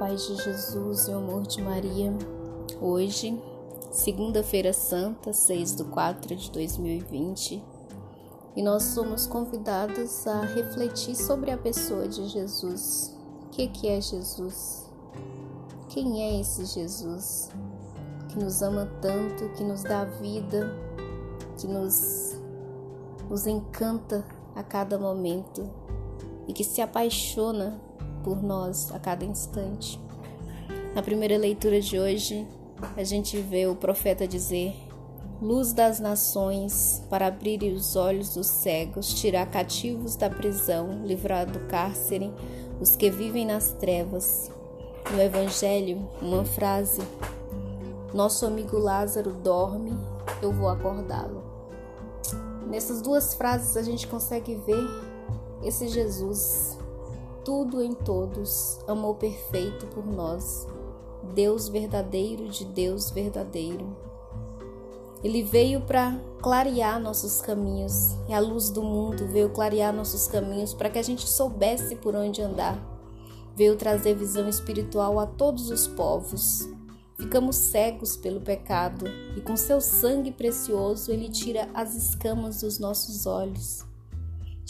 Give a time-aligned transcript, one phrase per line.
[0.00, 2.12] paz de Jesus e o amor de Maria.
[2.80, 3.40] Hoje,
[3.92, 7.62] segunda-feira santa, 6 de 4 de 2020,
[8.56, 13.16] e nós somos convidados a refletir sobre a pessoa de Jesus.
[13.44, 14.90] O que, que é Jesus?
[15.90, 17.48] Quem é esse Jesus
[18.28, 20.68] que nos ama tanto, que nos dá vida,
[21.56, 22.40] que nos,
[23.28, 24.24] nos encanta
[24.56, 25.70] a cada momento
[26.48, 27.88] e que se apaixona
[28.22, 30.00] por nós a cada instante.
[30.94, 32.46] Na primeira leitura de hoje,
[32.96, 34.74] a gente vê o profeta dizer:
[35.40, 41.60] Luz das nações, para abrir os olhos dos cegos, tirar cativos da prisão, livrar do
[41.60, 42.32] cárcere
[42.80, 44.50] os que vivem nas trevas.
[45.12, 47.00] No Evangelho, uma frase:
[48.12, 49.96] Nosso amigo Lázaro dorme,
[50.42, 51.42] eu vou acordá-lo.
[52.66, 54.84] Nessas duas frases a gente consegue ver
[55.62, 56.78] esse Jesus
[57.44, 60.66] tudo em todos, amor perfeito por nós,
[61.34, 63.96] Deus verdadeiro de Deus verdadeiro.
[65.22, 70.72] Ele veio para clarear nossos caminhos, e a luz do mundo veio clarear nossos caminhos
[70.72, 72.78] para que a gente soubesse por onde andar.
[73.54, 76.66] Veio trazer visão espiritual a todos os povos.
[77.18, 79.04] Ficamos cegos pelo pecado
[79.36, 83.89] e com seu sangue precioso ele tira as escamas dos nossos olhos.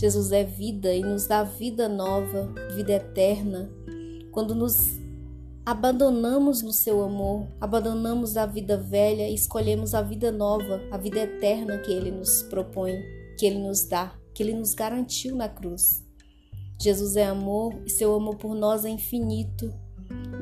[0.01, 3.71] Jesus é vida e nos dá vida nova, vida eterna.
[4.33, 4.99] Quando nos
[5.67, 11.19] abandonamos no seu amor, abandonamos a vida velha e escolhemos a vida nova, a vida
[11.19, 12.95] eterna que ele nos propõe,
[13.39, 16.03] que ele nos dá, que ele nos garantiu na cruz.
[16.81, 19.71] Jesus é amor e seu amor por nós é infinito.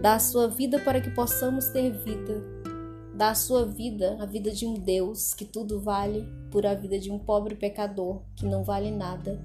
[0.00, 2.57] Dá a sua vida para que possamos ter vida.
[3.18, 7.00] Dá a sua vida, a vida de um Deus que tudo vale, por a vida
[7.00, 9.40] de um pobre pecador que não vale nada.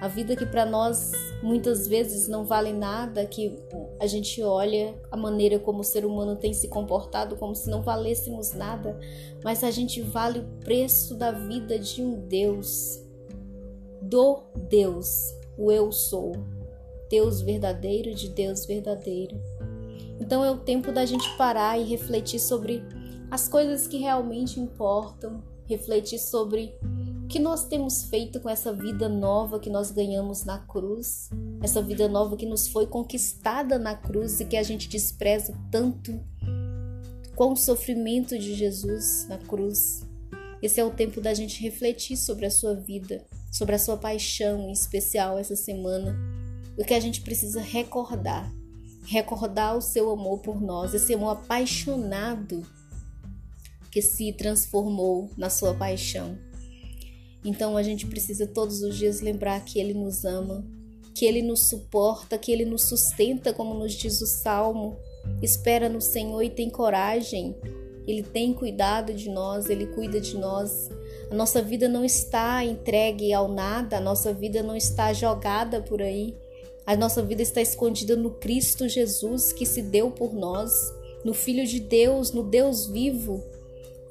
[0.00, 1.12] A vida que para nós
[1.44, 3.56] muitas vezes não vale nada, que
[4.00, 7.82] a gente olha a maneira como o ser humano tem se comportado como se não
[7.82, 8.98] valêssemos nada,
[9.44, 13.00] mas a gente vale o preço da vida de um Deus,
[14.00, 16.32] do Deus, o eu sou,
[17.08, 19.40] Deus verdadeiro de Deus verdadeiro.
[20.20, 22.82] Então é o tempo da gente parar e refletir sobre
[23.30, 26.74] as coisas que realmente importam, refletir sobre
[27.24, 31.30] o que nós temos feito com essa vida nova que nós ganhamos na cruz,
[31.62, 36.20] essa vida nova que nos foi conquistada na cruz e que a gente despreza tanto
[37.34, 40.06] com o sofrimento de Jesus na cruz.
[40.60, 44.68] Esse é o tempo da gente refletir sobre a sua vida, sobre a sua paixão
[44.68, 46.16] em especial essa semana.
[46.78, 48.52] O que a gente precisa recordar,
[49.04, 52.62] recordar o seu amor por nós, esse amor apaixonado
[53.90, 56.38] que se transformou na sua paixão.
[57.44, 60.64] Então a gente precisa todos os dias lembrar que Ele nos ama,
[61.14, 64.96] que Ele nos suporta, que Ele nos sustenta, como nos diz o Salmo.
[65.42, 67.56] Espera no Senhor e tem coragem.
[68.06, 70.88] Ele tem cuidado de nós, Ele cuida de nós.
[71.30, 76.00] A nossa vida não está entregue ao nada, a nossa vida não está jogada por
[76.00, 76.34] aí.
[76.86, 80.72] A nossa vida está escondida no Cristo Jesus que se deu por nós,
[81.24, 83.42] no Filho de Deus, no Deus vivo,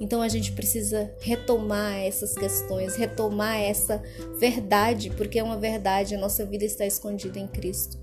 [0.02, 4.02] então a gente precisa retomar essas questões, retomar essa
[4.40, 8.00] verdade, porque é uma verdade, a nossa vida está escondida em Cristo.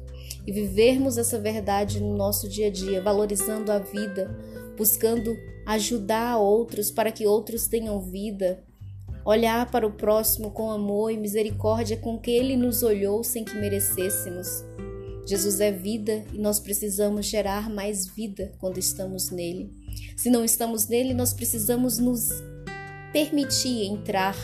[0.47, 4.31] E vivermos essa verdade no nosso dia a dia, valorizando a vida,
[4.77, 5.37] buscando
[5.67, 8.63] ajudar outros para que outros tenham vida,
[9.29, 13.55] olhar para o próximo com amor e misericórdia com que ele nos olhou sem que
[13.57, 14.65] merecêssemos.
[15.27, 19.71] Jesus é vida e nós precisamos gerar mais vida quando estamos nele.
[20.17, 22.31] Se não estamos nele, nós precisamos nos
[23.13, 24.35] permitir entrar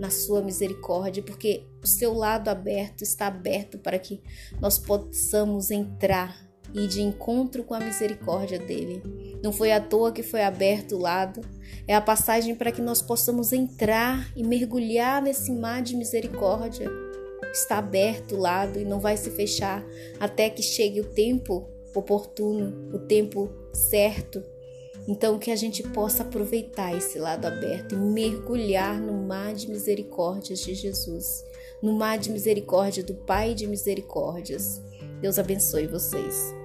[0.00, 4.20] na sua misericórdia, porque o seu lado aberto está aberto para que
[4.60, 6.36] nós possamos entrar
[6.74, 9.00] e de encontro com a misericórdia dele.
[9.44, 11.42] Não foi à toa que foi aberto o lado,
[11.86, 16.90] é a passagem para que nós possamos entrar e mergulhar nesse mar de misericórdia.
[17.52, 19.84] Está aberto o lado e não vai se fechar
[20.18, 24.42] até que chegue o tempo oportuno, o tempo certo
[25.06, 30.60] então, que a gente possa aproveitar esse lado aberto e mergulhar no mar de misericórdias
[30.60, 31.44] de Jesus,
[31.82, 34.80] no mar de misericórdia do Pai de misericórdias.
[35.20, 36.63] Deus abençoe vocês.